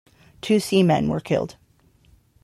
[0.41, 1.57] Two seamen were killed.